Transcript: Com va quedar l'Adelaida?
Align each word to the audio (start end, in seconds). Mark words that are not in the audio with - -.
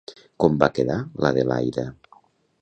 Com 0.43 0.55
va 0.63 0.69
quedar 0.79 0.97
l'Adelaida? 1.25 1.85